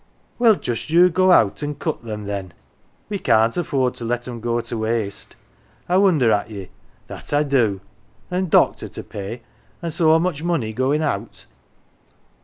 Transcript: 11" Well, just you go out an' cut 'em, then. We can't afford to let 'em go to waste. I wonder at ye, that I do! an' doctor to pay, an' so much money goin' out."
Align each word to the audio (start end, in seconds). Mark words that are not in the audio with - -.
11" 0.39 0.39
Well, 0.39 0.55
just 0.59 0.89
you 0.89 1.11
go 1.11 1.31
out 1.31 1.61
an' 1.61 1.75
cut 1.75 2.03
'em, 2.07 2.25
then. 2.25 2.53
We 3.07 3.19
can't 3.19 3.55
afford 3.55 3.93
to 3.93 4.03
let 4.03 4.27
'em 4.27 4.39
go 4.39 4.59
to 4.59 4.77
waste. 4.79 5.35
I 5.87 5.97
wonder 5.97 6.31
at 6.31 6.49
ye, 6.49 6.69
that 7.05 7.31
I 7.35 7.43
do! 7.43 7.81
an' 8.31 8.49
doctor 8.49 8.87
to 8.87 9.03
pay, 9.03 9.43
an' 9.79 9.91
so 9.91 10.17
much 10.17 10.41
money 10.41 10.73
goin' 10.73 11.03
out." 11.03 11.45